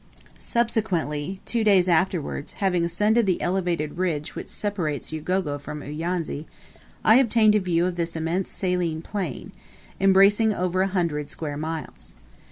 Subsequently, 0.39 1.41
two 1.45 1.63
days 1.63 1.87
afterwards, 1.87 2.53
having 2.53 2.83
ascended 2.83 3.27
the 3.27 3.39
elevated 3.39 3.99
ridge 3.99 4.33
which 4.33 4.47
separates 4.47 5.13
Ugogo 5.13 5.59
from 5.59 5.81
Uyanzi, 5.83 6.47
I 7.03 7.17
obtained 7.17 7.53
a 7.53 7.59
view 7.59 7.85
of 7.85 7.97
this 7.97 8.15
immense 8.15 8.49
saline 8.49 9.03
plain, 9.03 9.51
embracing 9.99 10.55
over 10.55 10.81
a 10.81 10.87
hundred 10.87 11.29
square 11.29 11.55
miles. 11.55 12.13